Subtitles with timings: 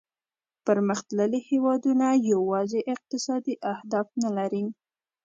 [0.65, 4.63] پرمختللي هیوادونه یوازې اقتصادي اهداف نه لري